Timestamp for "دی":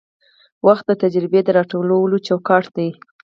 2.77-2.89